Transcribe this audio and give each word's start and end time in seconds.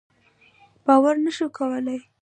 باور 0.85 1.15
نه 1.25 1.31
شو 1.37 1.47
کولای. 1.57 1.99